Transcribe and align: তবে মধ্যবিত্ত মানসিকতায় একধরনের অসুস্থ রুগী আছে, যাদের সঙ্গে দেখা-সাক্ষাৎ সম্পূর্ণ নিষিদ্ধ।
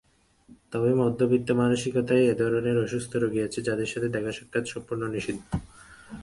তবে 0.71 0.93
মধ্যবিত্ত 0.93 1.51
মানসিকতায় 1.51 2.25
একধরনের 2.25 2.77
অসুস্থ 2.83 3.11
রুগী 3.15 3.39
আছে, 3.39 3.61
যাদের 3.61 3.85
সঙ্গে 3.85 4.09
দেখা-সাক্ষাৎ 4.09 4.65
সম্পূর্ণ 4.67 5.03
নিষিদ্ধ। 5.07 5.41